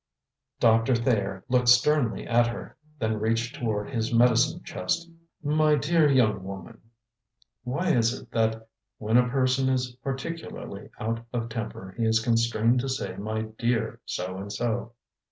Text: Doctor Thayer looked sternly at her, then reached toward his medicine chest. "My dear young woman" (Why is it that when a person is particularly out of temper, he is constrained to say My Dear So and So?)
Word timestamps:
Doctor 0.59 0.95
Thayer 0.95 1.45
looked 1.47 1.67
sternly 1.69 2.25
at 2.25 2.47
her, 2.47 2.75
then 2.97 3.19
reached 3.19 3.53
toward 3.53 3.91
his 3.91 4.11
medicine 4.11 4.63
chest. 4.63 5.07
"My 5.43 5.75
dear 5.75 6.09
young 6.11 6.43
woman" 6.43 6.81
(Why 7.65 7.89
is 7.91 8.11
it 8.19 8.31
that 8.31 8.67
when 8.97 9.17
a 9.17 9.29
person 9.29 9.69
is 9.69 9.91
particularly 10.01 10.89
out 10.99 11.23
of 11.31 11.49
temper, 11.49 11.93
he 11.95 12.05
is 12.05 12.19
constrained 12.19 12.79
to 12.79 12.89
say 12.89 13.15
My 13.15 13.43
Dear 13.59 13.99
So 14.07 14.37
and 14.39 14.51
So?) 14.51 14.93